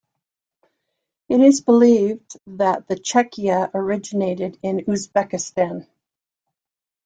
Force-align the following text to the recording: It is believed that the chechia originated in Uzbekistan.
It 1.29 1.41
is 1.41 1.61
believed 1.61 2.35
that 2.47 2.87
the 2.87 2.95
chechia 2.97 3.69
originated 3.75 4.57
in 4.63 4.79
Uzbekistan. 4.87 5.85